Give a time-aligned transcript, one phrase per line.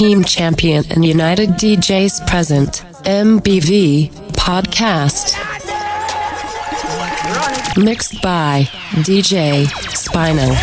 [0.00, 5.36] team champion and United DJs present MBV podcast.
[7.76, 8.62] Mixed by
[9.04, 10.54] DJ Spinal.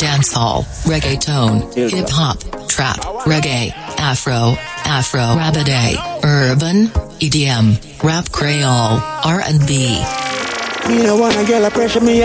[0.00, 2.38] Dancehall, reggaeton, hip hop,
[2.70, 4.56] trap, reggae, afro,
[4.86, 6.86] afro rabidae, urban,
[7.20, 10.02] EDM, rap creole, R&B.
[10.88, 12.24] You know, wanna get a pressure me.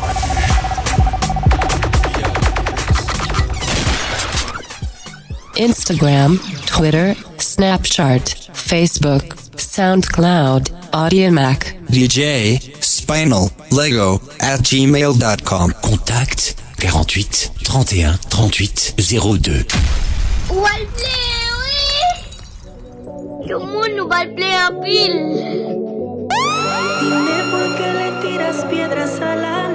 [5.58, 15.74] Instagram, Twitter, Snapchat, Facebook, SoundCloud, Audiomack, DJ, Spinal, Lego, at gmail.com.
[15.82, 19.66] Contact 48 31 38 02.
[27.02, 29.67] Dime por qué le tiras piedras a la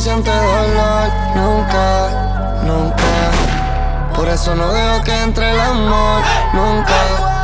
[0.00, 3.04] siente dolor nunca, nunca.
[4.16, 6.22] Por eso no dejo que entre el amor
[6.54, 6.94] nunca.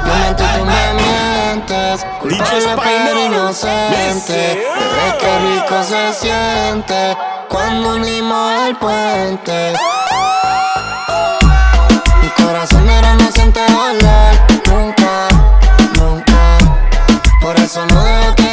[0.07, 4.65] Yo miento y tú me mientes, culpable pero inocente.
[4.75, 7.17] Pero es que rico se siente
[7.51, 9.75] cuando unimos el puente.
[12.23, 14.35] Mi corazón era no siente dolor
[14.67, 15.29] nunca,
[15.99, 16.59] nunca.
[17.43, 18.46] Por eso no dejo que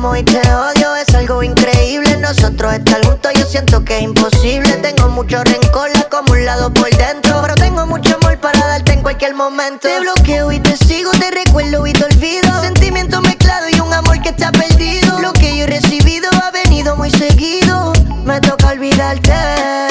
[0.00, 2.16] y te odio es algo increíble.
[2.16, 4.72] Nosotros estar juntos yo siento que es imposible.
[4.78, 9.88] Tengo mucho rencor acumulado por dentro, pero tengo mucho amor para darte en cualquier momento.
[9.88, 12.62] Te bloqueo y te sigo, te recuerdo y te olvido.
[12.62, 15.20] Sentimiento mezclado y un amor que está perdido.
[15.20, 17.92] Lo que yo he recibido ha venido muy seguido.
[18.24, 19.89] Me toca olvidarte.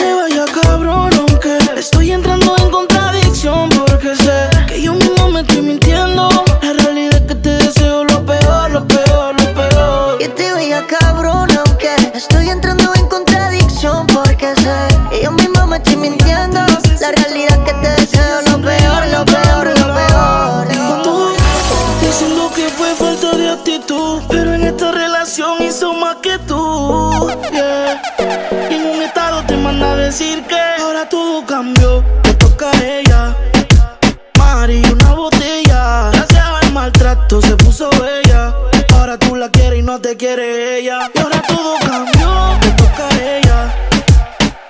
[40.19, 41.09] quiere ella.
[41.15, 43.75] Y ahora todo cambió, te toca a ella.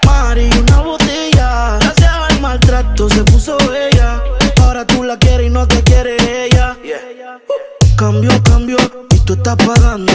[0.05, 1.77] Mari, una botella.
[1.81, 4.21] Gracias al maltrato se puso ella.
[4.61, 6.15] Ahora tú la quieres y no te quiere
[6.45, 6.77] ella.
[7.97, 8.77] Cambio, cambio,
[9.09, 10.08] y tú estás pagando.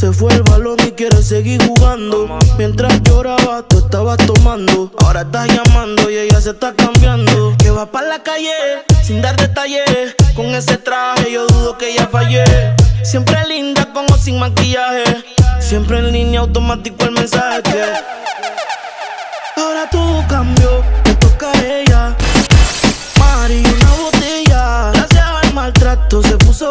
[0.00, 2.38] Se fue el balón y quiere seguir jugando.
[2.56, 4.90] Mientras lloraba, tú estabas tomando.
[5.04, 7.54] Ahora estás llamando y ella se está cambiando.
[7.58, 8.50] Que va para la calle
[9.02, 10.16] sin dar detalles.
[10.34, 12.44] Con ese traje yo dudo que ya fallé.
[13.02, 15.04] Siempre linda como sin maquillaje.
[15.60, 17.82] Siempre en línea automático el mensaje que
[19.60, 22.16] Ahora tú cambió, te toca a ella
[23.18, 26.70] Mari una botella Gracias al maltrato se puso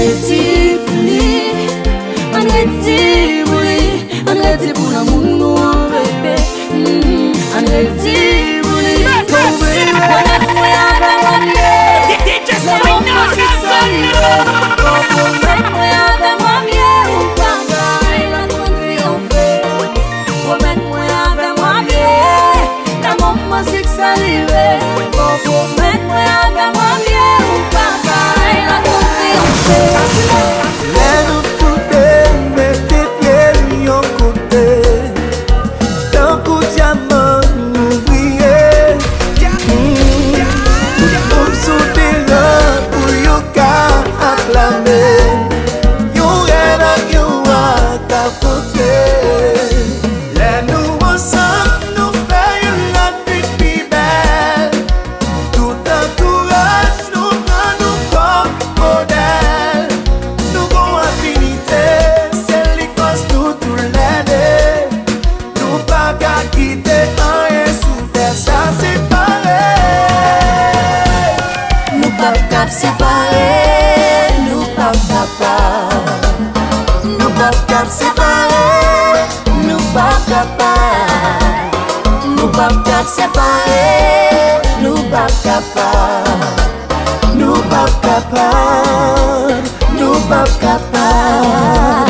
[0.00, 0.42] reti
[0.86, 1.28] pou li
[2.36, 3.00] An reti
[3.48, 3.82] pou li
[4.30, 6.34] An reti pou nan moun nou an pepe
[7.58, 8.16] An reti
[8.64, 8.96] pou li
[9.30, 11.74] Pou mwen mwen an mwen an an ye
[12.64, 14.24] Mwen mwen mwen si son yo
[14.80, 14.96] Pou
[15.42, 20.56] mwen mwen an an mwen ye Ou pa gay lan mwen kri an fe Pou
[20.64, 22.08] mwen mwen an an mwen ye
[23.04, 24.66] La mwen mwen si salive
[25.18, 26.69] Pou mwen mwen an an
[29.60, 30.89] 明日も
[82.52, 83.86] pap kat separe
[84.82, 86.58] Nou pap kapab
[87.38, 89.62] Nou pap kapab
[89.98, 92.09] Nou pap kapab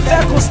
[0.00, 0.49] até com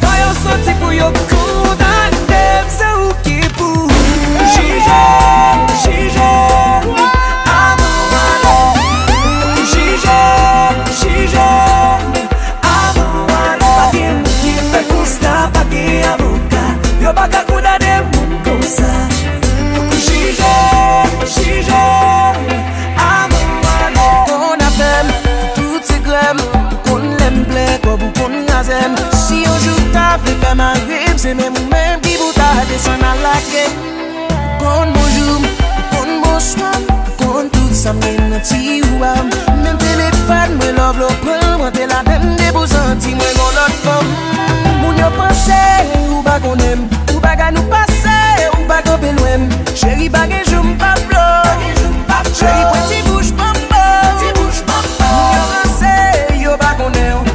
[28.63, 33.00] zem Si yonjou ta vle fè man rem Se mèm ou mèm ki bouta desan
[33.04, 33.65] nan lake
[34.60, 35.39] Kon bonjou,
[35.93, 36.88] kon bonsoan
[37.19, 39.30] Kon tout sa mèm nan ti ou am
[39.63, 43.15] Mèm te mè fad mwen lov lo pran Mwen te la dem de pou zanti
[43.15, 44.13] mwen kon lot fòm
[44.82, 45.62] Moun yo panse
[46.10, 48.17] ou ba kon em Ou ba ka nou pase
[48.58, 51.28] ou ba ko pe lwem Chéri bagè joun pa blo
[52.34, 53.84] Chéri pwè ti bouj pa mbo
[54.36, 55.95] Moun yo panse
[56.43, 57.28] yo ba kon em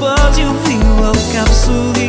[0.00, 1.99] pode ouvi-lo ao cápsula.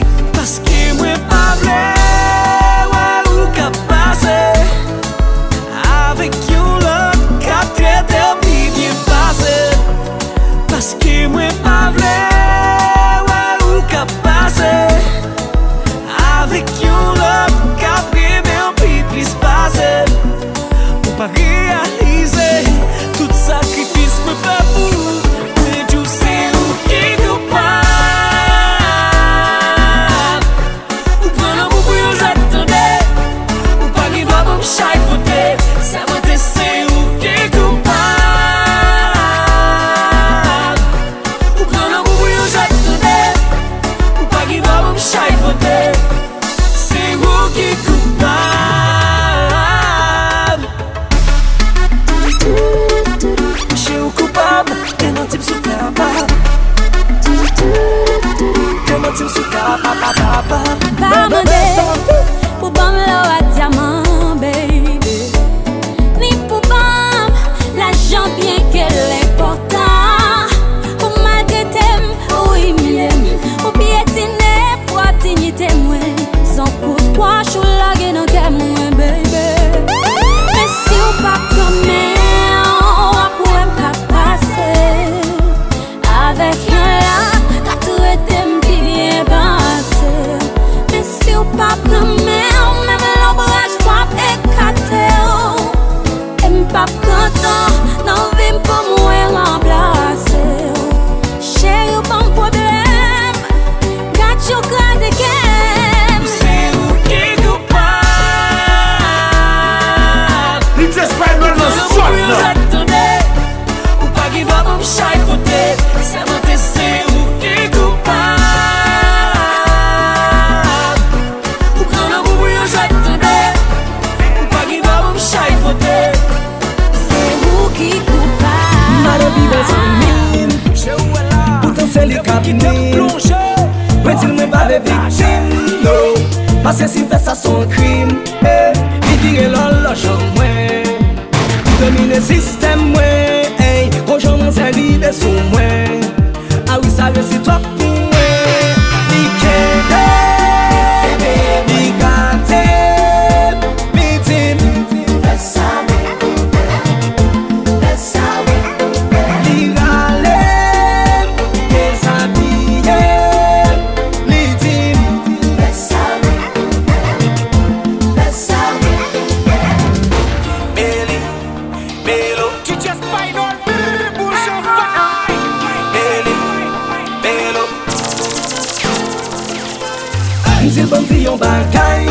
[180.72, 182.08] Itil ban di yon bagay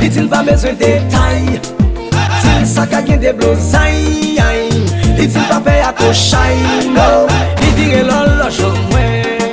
[0.00, 1.60] Itil ba bezwen detay
[2.40, 4.00] Itil sa ka gen de blozay
[5.20, 6.56] Itil pa pe ato chay
[6.96, 7.28] No,
[7.60, 9.52] li dire lol lo jom mwen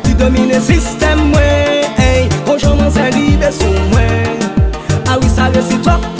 [0.00, 4.40] Ti domine sistem mwen Konjou man se libe sou mwen
[5.12, 6.15] Awi sa le sitwa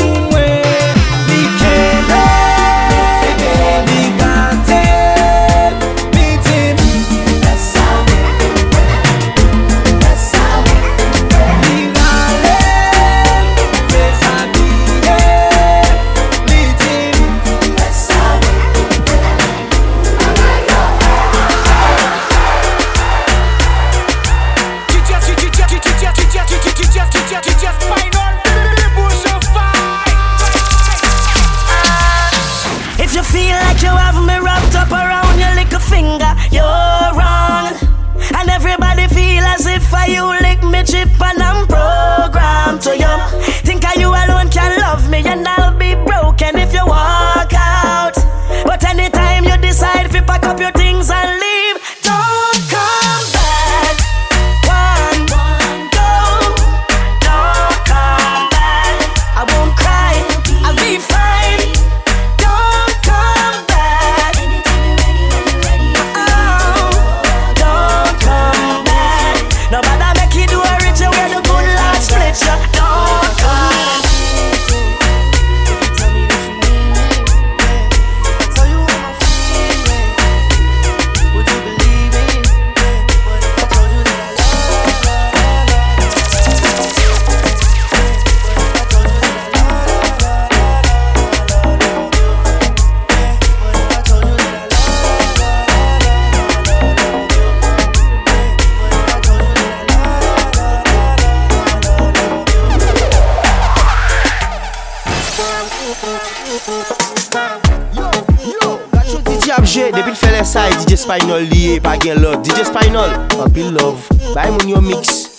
[111.81, 112.43] pa gen love.
[112.43, 113.11] DJ Spinal,
[113.45, 114.01] apil love.
[114.35, 115.37] Bay moun yo mix.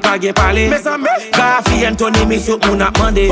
[0.00, 0.68] pa gen pale
[1.32, 3.28] Gafi, Anthony, misyo, moun ap mande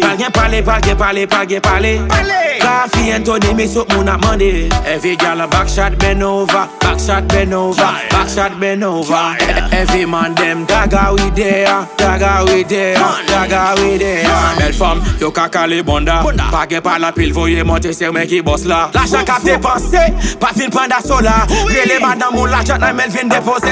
[0.00, 4.08] Pa gen pale, pa gen pale, pa gen pale Coffee and Tony me so moon
[4.08, 4.68] at money.
[4.84, 8.58] Every girl a backshot bend over, backshot bend over, yeah.
[8.58, 9.36] bend over.
[9.72, 12.94] Every man them dagger we there, dagger we there,
[13.26, 14.24] dagger we there.
[14.58, 16.22] Belle femme, yo kaka le bonda.
[16.50, 18.90] Page par la pile, voyez monter c'est mec qui bosse là.
[18.94, 19.98] L'achat cap dépensé,
[20.40, 21.46] pas fin panda sola.
[21.48, 23.66] Rele madame mon l'achat n'a Melvin vient déposer.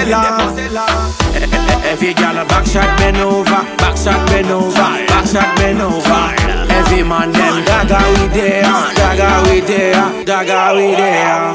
[1.91, 6.44] Every girl a backshot bend over, backshot bend over, back bend over.
[6.79, 8.63] Every man them Gaga we there
[8.99, 11.53] Gaga we there Gaga we there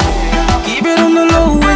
[0.66, 1.69] Keep it on the low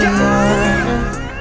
[0.00, 0.14] you.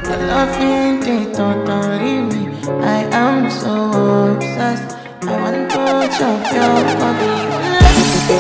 [0.10, 2.42] Your loving did totally me.
[2.82, 4.98] I am so obsessed.
[5.24, 5.78] I want to
[6.18, 7.32] touch your body.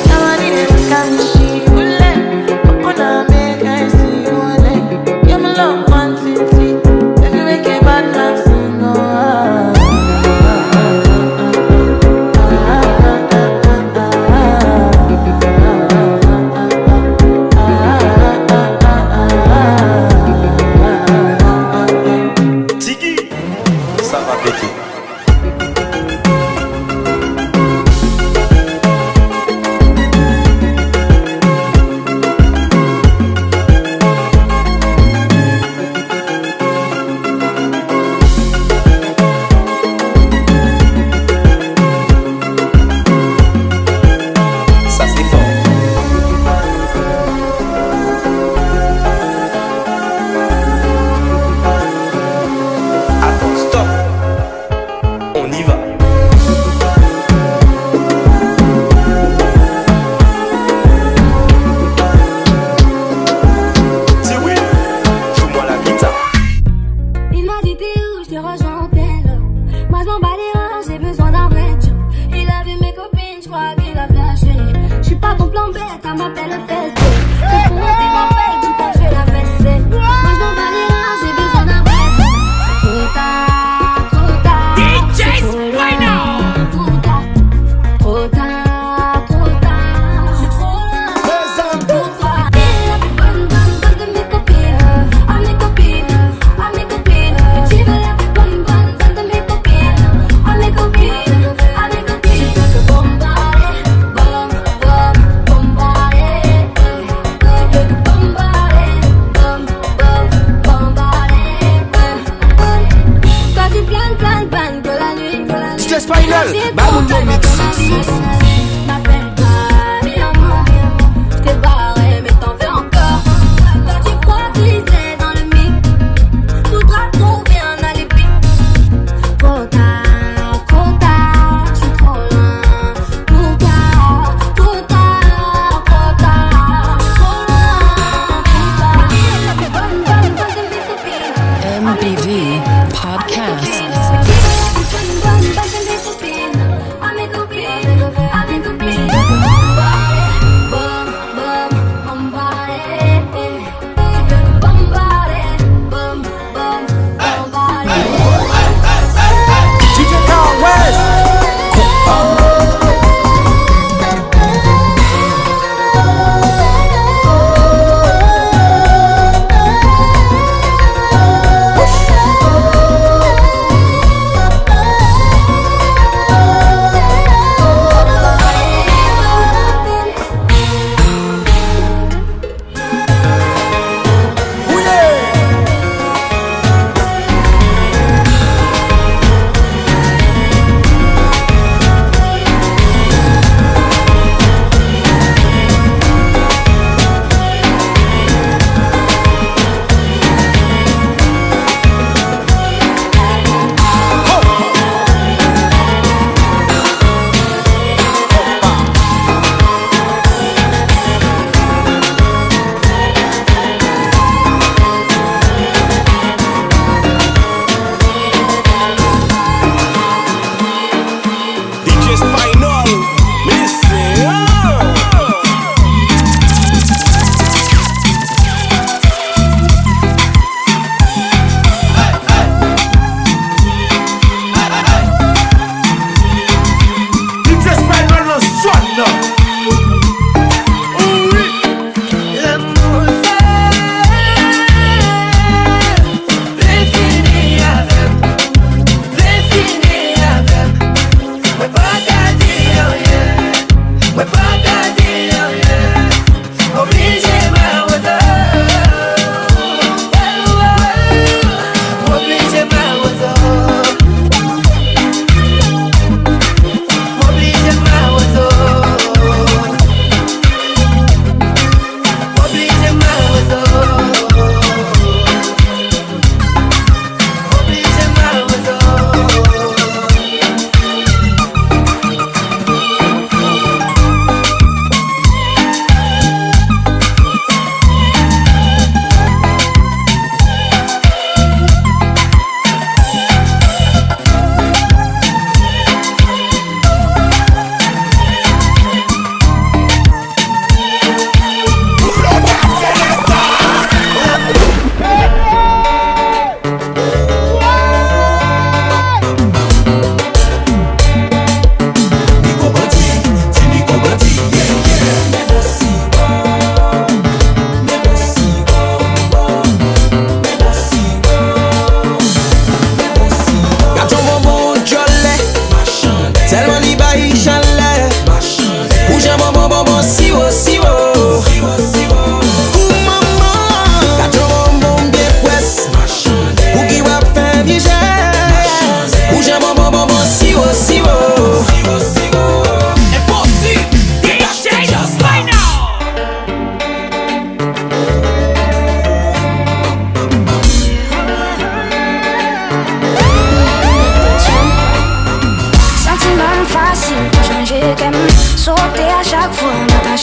[0.10, 1.71] I want it to come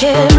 [0.00, 0.37] fois,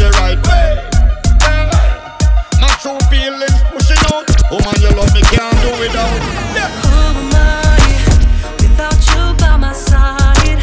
[0.00, 0.80] the right way.
[2.60, 4.24] My true feelings pushing out.
[4.50, 6.20] Woman, you love me, can't do without.
[8.62, 10.58] Without you by my side?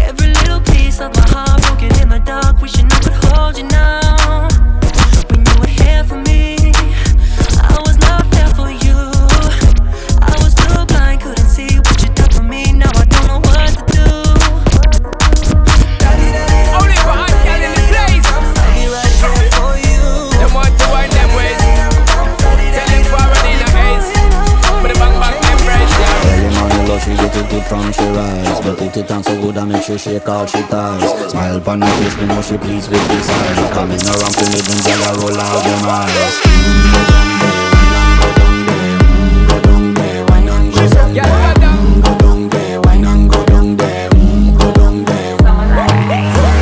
[0.00, 3.64] Every little piece of my heart broken in the dark, wishing I could hold you
[3.64, 4.48] now.
[27.72, 28.60] From she rise.
[28.60, 31.30] But put it on so good I make sure shake all she ties.
[31.30, 34.60] Smile upon her face, me know she pleased with this eyes Coming around to me,
[34.60, 36.34] then girl, I roll out your eyes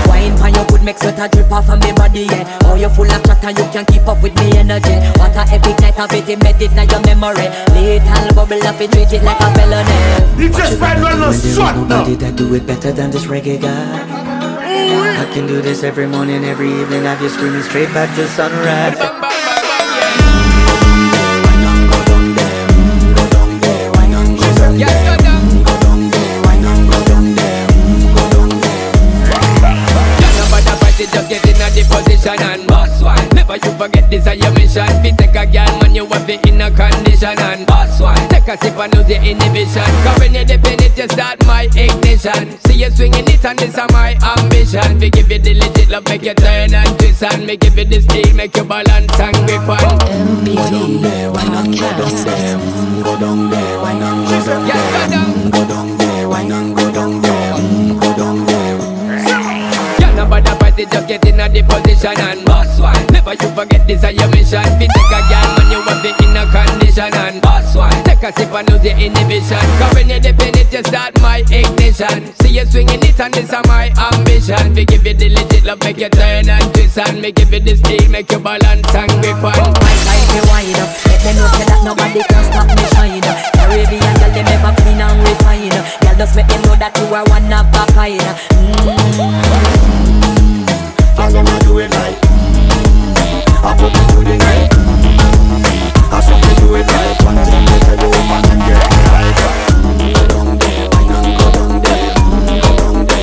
[0.06, 2.59] Wine pan your good make sweat a drip off of me body, yeah.
[2.90, 4.98] You full of chat and you can't keep up with me energy.
[5.18, 7.48] What a epic night of it, embedded in your memory.
[7.70, 9.94] Little bubble up, it treat it like a felony.
[11.88, 15.22] Nobody that do it better than this reggae guy.
[15.22, 17.04] I can do this every morning, every evening.
[17.04, 18.98] Have you screaming straight back to sunrise?
[24.72, 24.99] Nobody
[33.80, 34.92] forget this is your mission.
[35.00, 38.28] Fi take a girl, man, you have it in a condition and boss one.
[38.28, 39.88] Take a sip and lose your inhibition.
[40.04, 42.60] Cause when you dip in it, you start my ignition.
[42.68, 45.00] See you swinging it and this is my ambition.
[45.00, 47.86] We give you the legit love, make you turn and twist and me give you
[47.86, 49.96] the steel, make you balance and grip on.
[50.10, 51.00] MBV
[51.90, 52.24] Podcast
[53.02, 57.22] Go down there, wine and go down there Go down there, wine and go down
[57.22, 57.52] there
[58.00, 58.78] Go down there
[59.98, 63.09] Yeah, nobody fight it, just get in a the position and boss one.
[63.20, 64.64] Never you forget this is your mission.
[64.80, 67.92] Fi take a girl, man, you have it in a condition and boss one.
[68.08, 69.60] Take a sip and lose your inhibition.
[69.76, 72.32] Cause when you dip in it, you start my ignition.
[72.40, 74.72] See you swinging it and this is my ambition.
[74.72, 77.60] We give you the legit love, make you turn and twist and me give you
[77.60, 79.52] the steel, make you balance and grip on.
[79.52, 80.88] Oh, my time to wind up.
[81.04, 83.20] Let them know say that nobody can stop me shine.
[83.20, 85.68] Caribbean girl, them ever clean and refine.
[85.68, 88.16] Girl, just make them know that you are one of a kind.
[91.20, 91.52] Girl, mm.
[91.52, 91.99] you do it like
[93.62, 94.70] I put me through the night
[96.12, 99.02] I saw me do it like One thing they tell you, woman, and get me
[99.12, 99.36] right
[100.10, 103.20] Go go Go go Go go Go there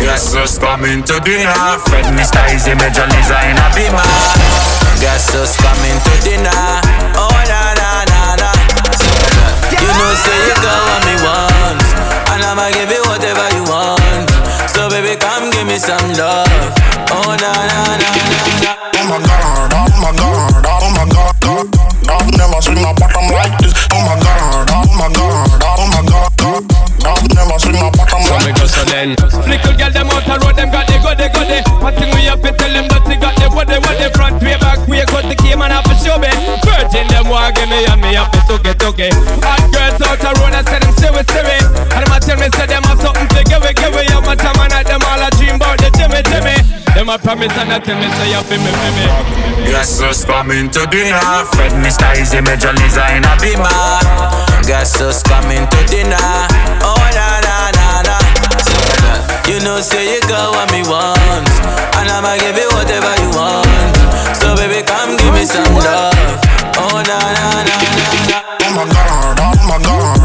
[0.00, 1.78] Guess who's coming to dinner?
[1.88, 2.40] Fred Mr.
[2.54, 4.06] Easy Major Lisa in a beamer.
[5.34, 6.62] Who's coming to dinner?
[7.18, 8.50] Oh na na na na.
[9.72, 11.55] You know say you got what me and
[12.46, 14.30] I'ma give you whatever you want.
[14.70, 16.46] So baby come give me some love.
[17.10, 18.72] Oh na na na na na.
[18.94, 22.06] Oh my god, oh my god, oh my god, oh god.
[22.06, 23.74] Oh I've never seen a bottom like this.
[23.90, 26.86] Oh my god, oh my god, oh my god, oh god.
[27.06, 28.74] I've never seen a bottom So me like go this.
[28.74, 29.08] so then
[29.46, 32.10] Little girl them out the road them got the go the go the One thing
[32.14, 34.58] we have to tell them that they got the what they what the front way
[34.58, 36.30] back way got the came and have to show me
[36.66, 40.02] Virgin them want give me and me have to took it took it Hot girls
[40.02, 41.56] out the road I say them see we see we
[41.94, 44.26] And them a tell me say them have something to give we give we Up
[44.26, 46.56] my time and night them all a dream about the Jimmy Jimmy
[46.94, 49.06] Them a promise and a tell me say you feel me feel me
[49.70, 51.18] Guess who's coming to dinner?
[51.54, 52.06] Fred Mr.
[52.18, 53.66] Easy Major Lisa in a beamer.
[54.62, 56.16] Guess who's coming to dinner?
[56.86, 58.16] Oh na na na na.
[59.50, 61.50] You know say you got what me want,
[61.98, 63.96] and I'ma give you whatever you want.
[64.38, 66.14] So baby come give me some love.
[66.78, 67.74] Oh na na na
[70.06, 70.15] na.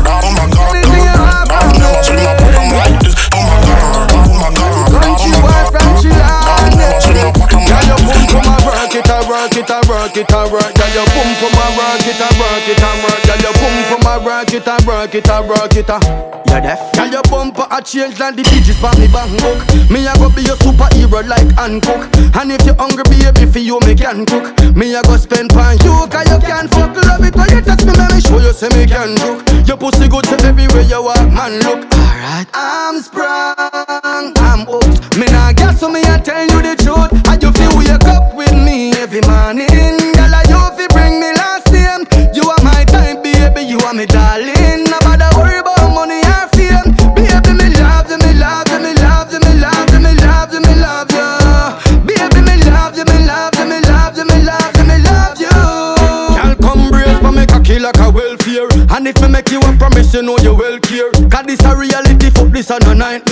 [8.12, 11.08] boom come and rock it, a rock it, a rock it, a rock, Girl, your
[11.16, 14.26] boom come and rock it, a rock it, a rock, Girl, your boom come and
[14.26, 15.90] rock it, a rock it, a rock it.
[15.90, 16.42] a.
[16.52, 16.92] You're deaf.
[16.94, 19.64] Girl, your bumper a change like the digits by me Bangkok.
[19.88, 22.12] Me a go be your superhero like Hancock.
[22.36, 24.52] And if you hungry, baby, for you me can cook.
[24.76, 26.92] Me a go spend pon you, cause you can fuck.
[27.08, 29.48] Love it when you touch me, let me show you say me can cook.
[29.64, 31.56] Your pussy good to everywhere you walk, man.
[31.64, 32.48] Look, alright.
[32.52, 35.16] I'm sprung, I'm hooked.
[35.16, 36.51] Me nah gas, so me a tell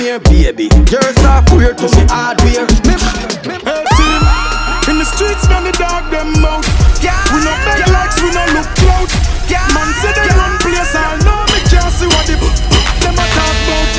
[0.09, 0.69] no nightmare, baby.
[0.89, 2.65] You're software to me hardware.
[2.87, 2.95] Me,
[3.45, 4.21] me, Hey team,
[4.89, 6.65] in the streets now the dog them out.
[7.29, 9.09] We no beg likes, we no look clout.
[9.73, 12.35] Man say they run place, I know me can't see what the
[13.05, 13.89] them a talk about.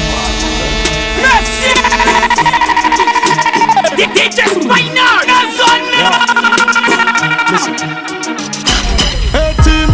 [3.95, 5.21] DJ Spinal,
[7.51, 7.75] Listen.
[9.31, 9.91] Hey team,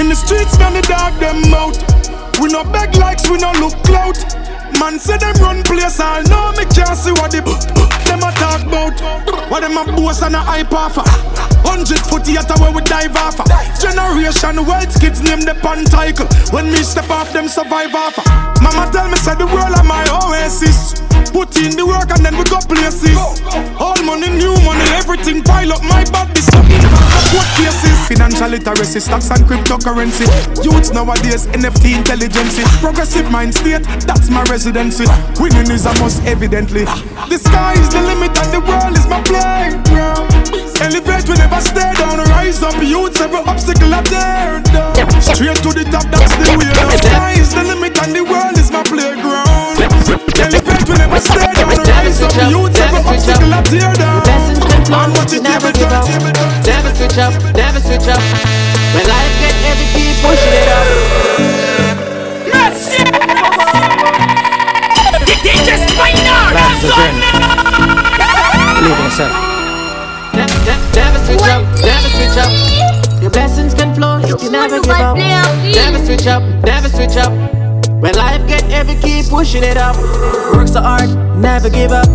[0.00, 1.78] in the streets now the dog them out.
[2.40, 4.33] We no beg likes, we no look clout.
[4.84, 7.40] Man say them run place, I know me can't see what the
[8.14, 9.50] them a talk about.
[9.50, 10.96] What them a boast and a hype off.
[11.64, 13.36] Hundred foot theater where we dive off.
[13.80, 16.28] Generation wealth kids name the pantycle.
[16.52, 18.16] When me step off, them survive off.
[18.62, 20.94] Mama tell me say the world are my oasis.
[21.32, 23.18] Put in the work and then we go places.
[23.80, 26.44] All money, new money, everything pile up my body.
[27.34, 27.98] What cases?
[28.06, 30.30] Financial literacy, stocks and cryptocurrency.
[30.62, 32.54] Youths nowadays, NFT intelligence.
[32.78, 35.04] Progressive mind state, that's my residency.
[35.40, 36.84] Winning is a must, evidently.
[37.26, 40.28] The sky is the limit and the world is my playground.
[40.84, 42.20] Elevate, we never stay down.
[42.36, 44.94] Rise up, youths, every obstacle I tear down.
[45.20, 46.68] Straight to the top, that's the way.
[46.68, 49.80] The sky is the limit and the world is my playground.
[50.36, 51.80] Elevate, we never stay down.
[51.80, 54.22] Rise up, youths, every obstacle I tear down.
[54.84, 56.04] And watch it Never give up,
[56.68, 58.20] never switch up, never switch up.
[58.92, 61.24] When life get heavy, keep pushing it up.
[65.44, 67.33] DJ Spinal, Life's a journey.
[68.84, 69.32] Believe in yourself.
[70.34, 73.22] Never switch up, never switch up.
[73.22, 75.16] Your blessings can flow if you never give up.
[75.16, 77.32] Never switch up, never switch up.
[78.02, 79.96] When life get heavy, keep pushing it up.
[80.52, 81.08] Work so hard,
[81.40, 82.06] never give up.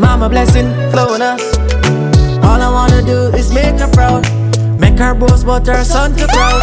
[0.00, 1.40] Mama blessing flowing us.
[2.42, 4.26] All I wanna do is make her proud.
[4.80, 6.60] Make her boast, but her son too proud.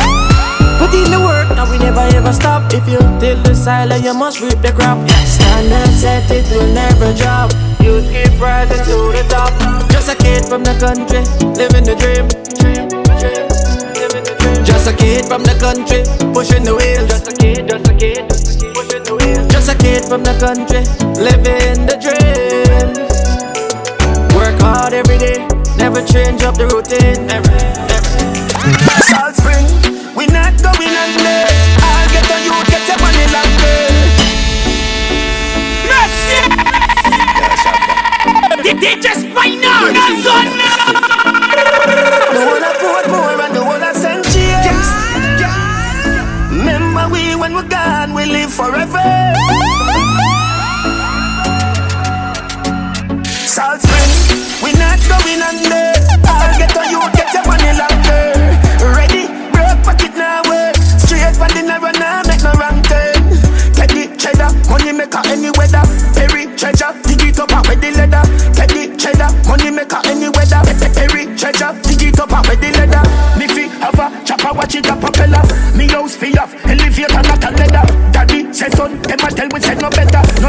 [0.77, 2.73] Put in the work, now we never ever stop.
[2.73, 5.07] If you till the silent, you must reap the crop.
[5.23, 7.49] Stand and set it will never drop.
[7.81, 9.49] You keep rising to the top.
[9.89, 11.25] Just a kid from the country,
[11.57, 12.29] living the dream.
[12.61, 12.85] dream,
[13.17, 14.65] dream.
[14.65, 17.09] Just a kid from the country, pushing the wheels.
[17.09, 19.47] Just a kid, just a kid, pushing the wheels.
[19.49, 20.85] Just a kid from the country,
[21.17, 22.93] living the dream.
[24.37, 27.25] Work hard every day, never change up the routine.
[27.25, 27.49] Never,
[27.89, 28.13] never.
[29.09, 29.65] Salt Spring,
[30.15, 31.60] we not going under.
[38.79, 39.91] DJ Spinal,
[42.31, 44.87] The one I put more and the one I send James.
[46.57, 49.03] Remember we when we're gone, we live forever.
[53.45, 54.11] Salt Spring,
[54.63, 55.80] we not going under.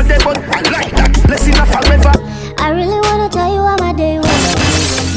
[0.04, 0.24] Better.
[0.24, 2.12] No they but I like that, blessing a forever.
[2.58, 4.28] I really wanna tell you how my day was.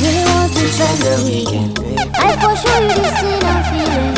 [0.01, 1.79] Really want to spend the weekend.
[2.17, 4.15] I for sure you this thing I'm feeling.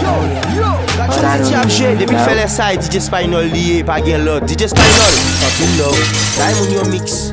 [0.98, 4.46] But I don't Chap depuis fait les sides, DJ Spinal lié, pas gen l'autre.
[4.46, 5.98] DJ Spinal, fuck you love.
[6.38, 7.32] Time on your mix.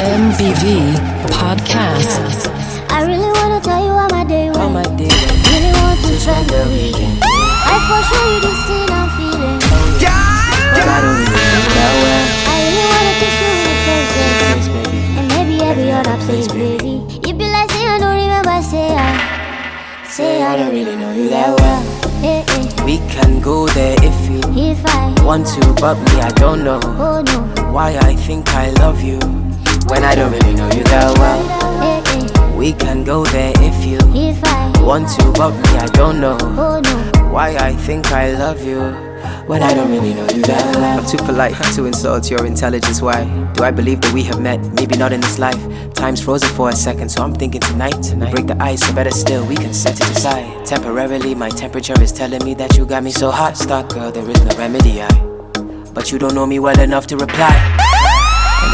[0.00, 0.94] MBV
[1.28, 2.50] Podcast.
[2.90, 4.72] I really wanna tell you how my day went.
[4.72, 6.99] my day Really want to spend the weekend.
[16.20, 17.02] Place, baby.
[17.26, 20.04] You be like, say I don't remember, say I.
[20.06, 21.82] Say I don't really know you that well.
[22.24, 22.84] Eh, eh.
[22.84, 26.80] We can go there if you If I want to, but me, I don't know
[26.84, 29.18] oh no, why I think I love you
[29.88, 31.40] when I don't really know you that well.
[31.82, 32.56] eh.
[32.56, 36.36] We can go there if you If I want to, but me, I don't know
[36.42, 39.09] Oh no why I think I love you.
[39.46, 41.00] But I don't really know you that well.
[41.00, 43.02] I'm too polite to insult your intelligence.
[43.02, 43.24] Why
[43.54, 44.60] do I believe that we have met?
[44.74, 45.60] Maybe not in this life.
[45.94, 48.02] Time's frozen for a second, so I'm thinking tonight.
[48.02, 48.32] tonight.
[48.32, 50.64] Break the ice, or better still, we can set it aside.
[50.64, 53.56] Temporarily, my temperature is telling me that you got me so hot.
[53.56, 55.02] Stop, girl, there is no remedy.
[55.02, 55.08] I.
[55.92, 57.89] But you don't know me well enough to reply.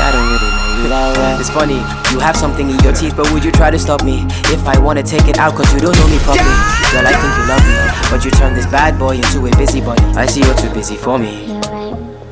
[0.01, 1.41] I don't really know you that well.
[1.41, 1.81] It's funny,
[2.13, 4.25] you have something in your teeth, but would you try to stop me?
[4.53, 6.57] If I wanna take it out, cause you don't know me properly.
[6.93, 7.77] Girl, I think you love me,
[8.11, 10.03] but you turn this bad boy into a busybody.
[10.15, 11.61] I see you're too busy for me.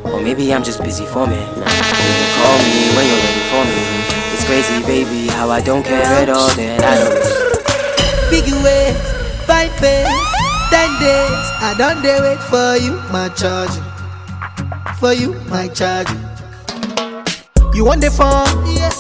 [0.05, 1.41] Or maybe I'm just busy for me.
[1.41, 3.81] You call me when you're ready for me.
[4.35, 7.19] It's crazy, baby, how I don't care at all, then I don't.
[8.31, 8.97] Big ways,
[9.47, 10.09] five face,
[10.71, 11.45] ten days.
[11.63, 13.75] I don't dare wait for you, my charge.
[14.99, 16.09] For you, my charge.
[17.75, 18.47] You want the phone?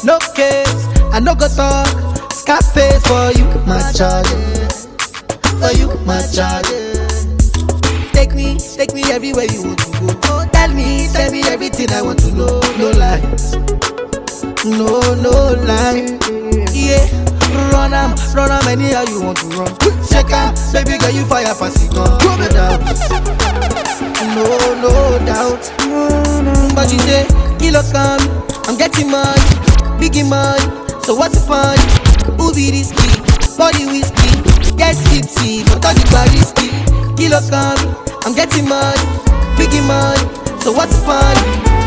[0.04, 0.66] No case.
[1.12, 1.86] I no go talk.
[2.32, 4.26] Scarface for you, my charge.
[5.62, 6.66] For you, my charge.
[8.12, 10.20] Take me, take me everywhere you want to go.
[10.24, 12.60] Oh, tell me, tell me everything I want to know.
[12.76, 13.54] No lies.
[14.64, 16.18] No, no lie.
[16.74, 17.06] Yeah,
[17.70, 19.70] run am, run am anyhow you want to run.
[20.10, 22.18] Check am, baby girl you fire it gun.
[22.18, 22.80] No doubt,
[24.34, 24.44] no,
[24.82, 24.92] no
[25.24, 25.62] doubt.
[26.74, 27.26] But you say,
[27.58, 28.20] kilo come,
[28.66, 29.40] I'm getting money,
[30.00, 30.64] biggie money.
[31.04, 31.76] So what's the fun?
[32.40, 33.12] Who be risky?
[33.58, 34.32] Body whiskey,
[34.76, 36.72] get tipsy, but all the bar risky.
[37.14, 37.76] Kilo come,
[38.24, 39.04] I'm getting money,
[39.60, 40.24] biggie money.
[40.64, 41.36] So what's the fun?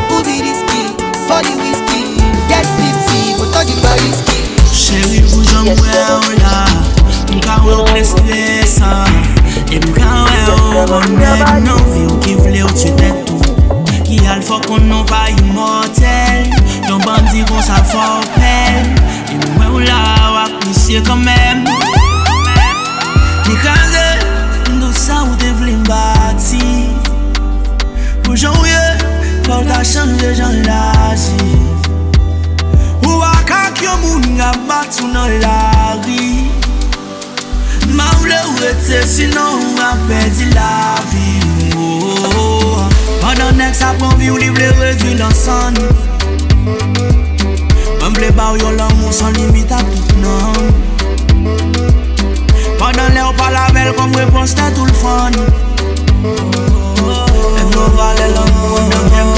[0.10, 0.94] Who be risky?
[1.26, 4.38] Body whiskey, get tipsy, but all the bar risky.
[4.72, 6.66] Chérie, vous j'en ou là
[7.34, 8.22] Mka wè ou prestes
[9.72, 13.47] E mka wè ou Gon neg nan vi ou ki vle ou tu det tou
[14.08, 16.46] Ki al fok kon nou pa imotel
[16.86, 18.86] Don bandi kon sa fok pel.
[19.28, 20.00] E mwen ou la
[20.32, 21.66] wak misye kanmem
[23.48, 24.06] Ni kaze,
[24.78, 26.88] ndo sa ou te vle mbati.
[28.24, 28.86] Pou jan ou ye,
[29.48, 31.52] kòl ta chanje jan laji
[33.04, 36.48] Ou wak ak yo moun nga batou nan lari
[37.92, 41.37] Ma ou le ou ete, sinon ou apè di lavi
[43.38, 45.74] nan nek sa pran vi ou li vle redwi lan san
[48.00, 50.54] Mwen vle ba ou yon lan moun san limita tout nan.
[52.80, 55.34] Padan le ou pala bel kom repons te tout l'fan
[57.04, 59.37] Mwen go vale lan moun nan kem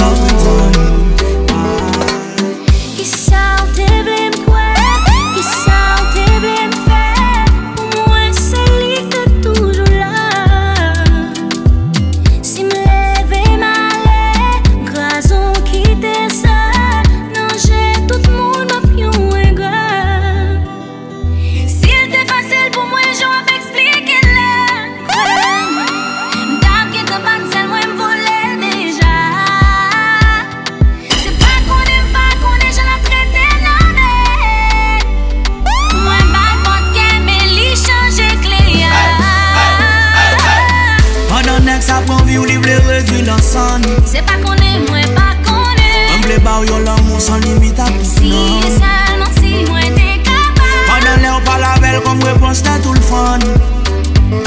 [47.29, 51.75] San limit ap si nan Si salman si mwen te kapab Padan le ou pala
[51.83, 53.45] bel kom repons te tout l'fan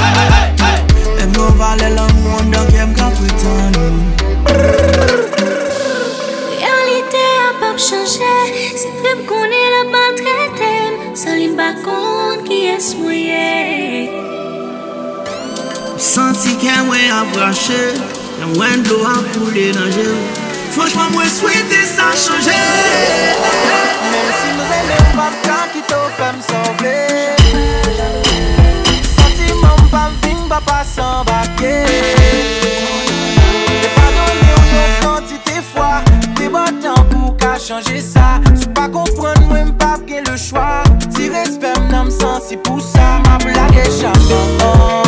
[0.01, 3.79] Hey, hey, hey, hey Em nou vale lan moun dan kem ka pritan
[6.59, 8.35] Realite ap ap chanje
[8.75, 14.11] Se vrem konen la bal tretem San lim bakon ki es mwenye
[16.11, 17.83] Santi kem we ap rache
[18.39, 20.42] Kem wen do ap koule nan jè
[20.73, 22.61] Franchman mwen swite sa chanje
[24.11, 26.93] Men si nou zene pap kan ki to fem soble
[29.11, 31.75] Santi moun pam vin pa pa san bake
[33.83, 35.91] Te pa donye ou yon kantite fwa
[36.39, 41.29] Te botan pou ka chanje sa Sou pa kompran mwen pap gen le chwa Ti
[41.37, 45.02] respem nan msansi pou sa Ma blage chanman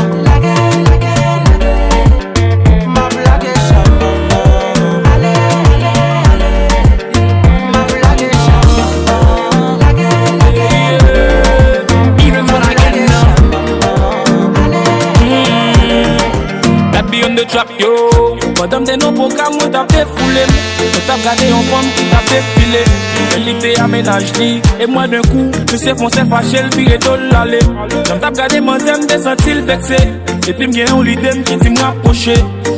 [23.66, 27.59] se amenaj li E mwen den kou, mwen se fon se fachel Pi eto lale
[28.07, 29.99] Jam tap gade man tem de sentil vekse
[30.45, 32.36] E pi mgen yon li dem ki ti mwa poche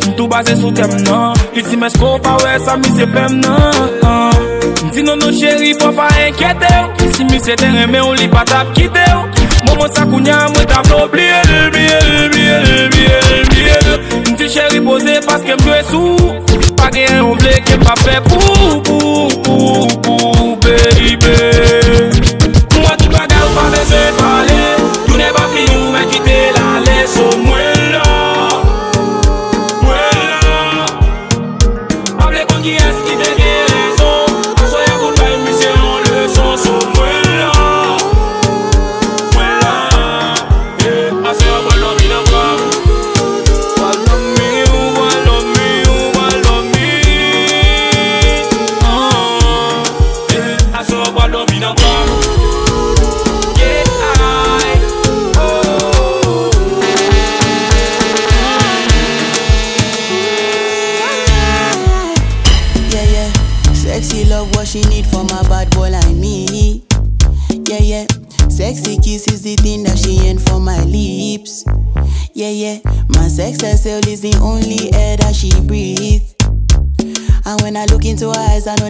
[0.07, 3.39] Mtou baze sou tem nan Ki ti men sko pa we sa mi se pem
[3.43, 3.81] nan
[4.87, 5.17] Mti non.
[5.19, 8.71] Nou cheri pa pa enkete ou Si mi se ten reme ou li pa tap
[8.77, 9.27] kite ou
[9.67, 13.79] Mouman sa kounya mwen tap nou Bliye l, bliye l, bliye l, bliye l, bliye
[13.83, 13.89] l
[14.31, 16.37] Mti cheri pose paske mkwe sou
[16.77, 20.26] Pa gen yon vle ke pa fe pou, pou, pou, pou.
[20.95, 21.66] baby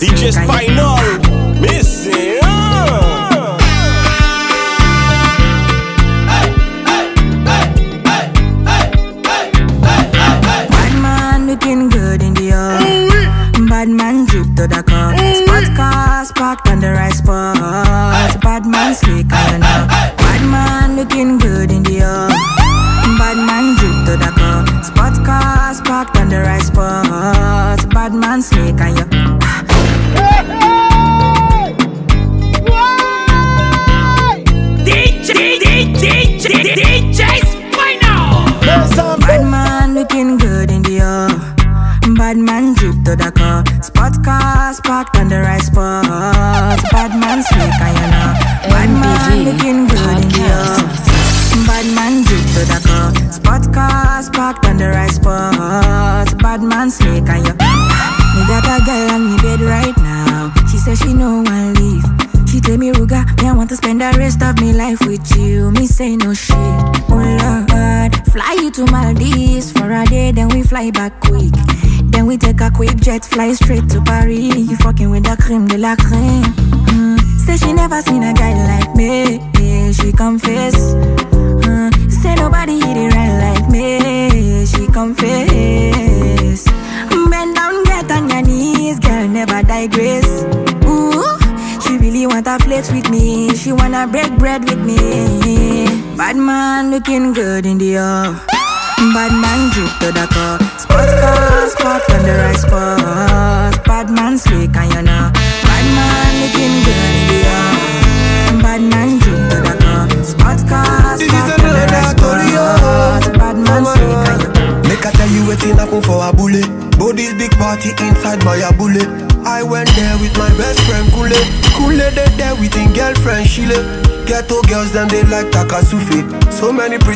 [0.00, 1.01] You just might know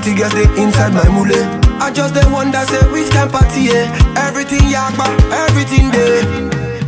[0.07, 1.35] pretty girls they inside my mule.
[1.83, 3.91] I just they wonder say which can party yeah.
[4.17, 6.23] Everything yakba, everything there.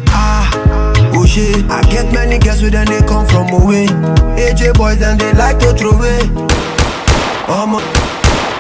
[0.09, 0.49] Ah,
[1.15, 1.69] oh shit.
[1.69, 3.87] I get many girls with them they come from away.
[4.39, 6.21] AJ boys and they like to throw away.
[7.49, 7.75] Um,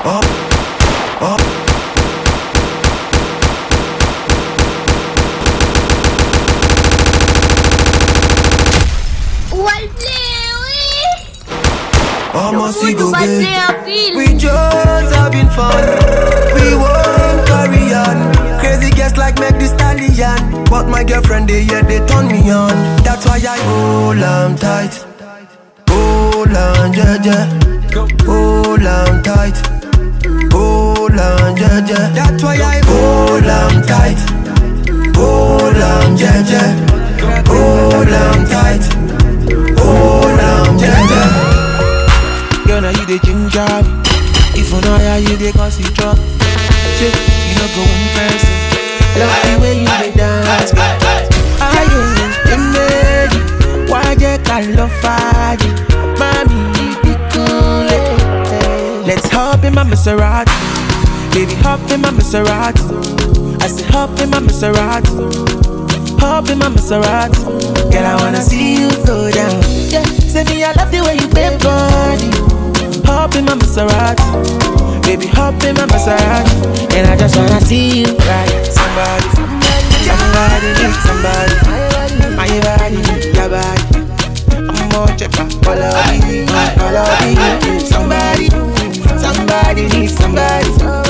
[0.04, 1.57] um,
[12.48, 12.54] um.
[12.56, 14.16] I'ma see go big.
[14.16, 15.84] We just having fun.
[16.54, 18.16] We won't carry on.
[18.60, 20.64] Crazy guests like make the stallion.
[20.64, 22.76] But my girlfriend, they yeah, they turn me on.
[23.04, 24.94] That's why I hold on tight.
[25.88, 27.46] Hold on, yeah, yeah.
[28.24, 29.56] Hold on tight.
[30.52, 32.08] Hold on, yeah, yeah.
[32.14, 34.20] That's why I hold on tight.
[35.16, 36.70] Hold on, yeah, yeah.
[37.48, 39.07] Hold on tight.
[42.92, 43.92] Now you the ginger me.
[44.56, 46.16] If you know how you the cause you drop.
[46.96, 48.56] Shit, you know go in person.
[49.20, 50.96] Love the way you the dance, girl.
[51.60, 52.00] Are you
[53.92, 55.58] Why you call love fire?
[56.16, 57.88] Mommy, you be cool.
[57.92, 59.04] eh.
[59.06, 60.48] Let's hop in my Maserati.
[61.34, 62.82] Baby, hop in my Maserati.
[63.62, 65.12] I say hop in my Maserati.
[66.20, 67.44] Hop in my Maserati.
[67.92, 69.60] Girl, I wanna see you go down.
[69.92, 72.67] Yeah, say me, I love the way you bend body.
[73.08, 75.02] Hop in my Maserati.
[75.02, 76.94] Baby, hop in my Maserati.
[76.94, 78.52] And I just wanna see you ride.
[78.68, 79.28] Somebody,
[80.04, 80.68] somebody
[81.08, 81.54] somebody.
[82.36, 83.00] My body
[83.34, 83.82] your body.
[84.52, 85.48] I'm more checker.
[85.64, 86.46] Follow me,
[86.76, 87.80] follow me.
[87.80, 88.48] Somebody,
[89.18, 91.07] somebody needs somebody.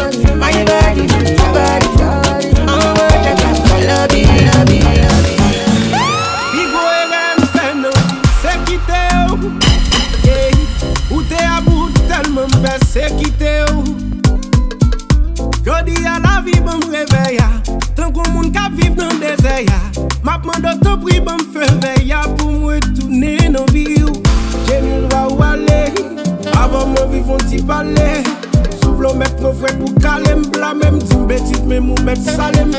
[13.09, 13.85] te kite ou.
[15.65, 17.49] Jodi a la vi bon reveya
[17.97, 19.79] Tan kon moun kap viv nan dezeya
[20.25, 24.15] Map mando to pri ban feveya Pou mwe toune nan vi ou.
[24.69, 25.93] Jenil va ou ale
[26.59, 28.23] Avon mwen vivon ti pale
[28.81, 32.75] Souvlo met nou fwe pou kalem Blamem ti mbetit men mou met salem